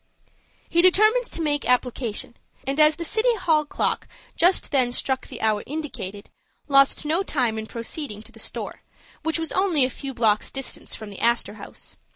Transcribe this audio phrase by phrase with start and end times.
[0.67, 5.39] He determined to make application, and, as the City Hall clock just then struck the
[5.41, 6.31] hour indicated,
[6.67, 8.81] lost no time in proceeding to the store,
[9.21, 11.97] which was only a few blocks distant from the Astor House.